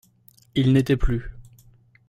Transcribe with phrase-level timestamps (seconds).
[0.55, 1.37] Il n'était plus.